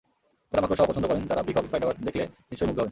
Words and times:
যাঁরা 0.53 0.61
মাকড়সা 0.61 0.83
অপছন্দ 0.83 1.05
করেন, 1.07 1.23
তাঁরা 1.27 1.43
পিকক 1.43 1.65
স্পাইডার 1.65 1.89
দেখলে 2.07 2.23
নিশ্চয়ই 2.49 2.67
মুগ্ধ 2.67 2.71
হবেন। 2.71 2.79